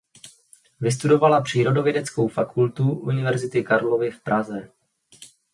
[0.81, 4.71] Vystudovala Přírodovědeckou fakultu Univerzity Karlovy v Praze.